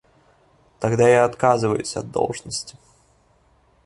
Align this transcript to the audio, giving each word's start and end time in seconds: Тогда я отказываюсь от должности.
Тогда 0.79 1.07
я 1.07 1.25
отказываюсь 1.25 1.95
от 1.95 2.09
должности. 2.09 2.75